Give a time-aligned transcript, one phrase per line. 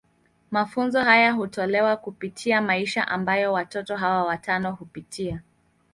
[0.51, 5.41] Mafunzo haya hutolewa kupitia maisha ambayo watoto hawa watano hupitia.